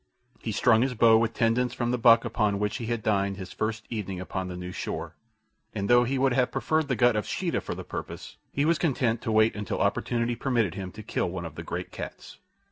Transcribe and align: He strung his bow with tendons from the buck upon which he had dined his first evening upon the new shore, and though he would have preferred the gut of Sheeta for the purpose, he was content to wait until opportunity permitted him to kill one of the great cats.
He 0.39 0.51
strung 0.51 0.81
his 0.81 0.95
bow 0.95 1.15
with 1.19 1.35
tendons 1.35 1.75
from 1.75 1.91
the 1.91 1.97
buck 1.99 2.25
upon 2.25 2.57
which 2.57 2.77
he 2.77 2.87
had 2.87 3.03
dined 3.03 3.37
his 3.37 3.53
first 3.53 3.85
evening 3.91 4.19
upon 4.19 4.47
the 4.47 4.57
new 4.57 4.71
shore, 4.71 5.15
and 5.75 5.87
though 5.87 6.05
he 6.05 6.17
would 6.17 6.33
have 6.33 6.51
preferred 6.51 6.87
the 6.87 6.95
gut 6.95 7.15
of 7.15 7.27
Sheeta 7.27 7.61
for 7.61 7.75
the 7.75 7.83
purpose, 7.83 8.37
he 8.51 8.65
was 8.65 8.79
content 8.79 9.21
to 9.21 9.31
wait 9.31 9.55
until 9.55 9.77
opportunity 9.79 10.35
permitted 10.35 10.73
him 10.73 10.91
to 10.93 11.03
kill 11.03 11.29
one 11.29 11.45
of 11.45 11.53
the 11.53 11.61
great 11.61 11.91
cats. 11.91 12.39